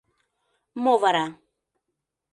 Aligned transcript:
Мо 0.83 0.93
вара? 1.01 1.25